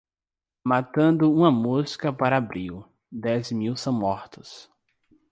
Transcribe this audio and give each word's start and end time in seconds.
Matando 0.67 1.31
uma 1.31 1.51
mosca 1.51 2.11
para 2.11 2.35
abril, 2.35 2.83
dez 3.11 3.51
mil 3.51 3.77
são 3.77 3.93
mortos. 3.93 4.67